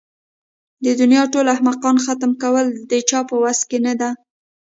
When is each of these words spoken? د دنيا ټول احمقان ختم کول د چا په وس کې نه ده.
د 0.85 0.87
دنيا 1.01 1.23
ټول 1.33 1.45
احمقان 1.55 1.95
ختم 2.05 2.31
کول 2.43 2.65
د 2.91 2.93
چا 3.09 3.19
په 3.29 3.35
وس 3.43 3.59
کې 3.69 3.77
نه 3.85 3.93
ده. 4.01 4.09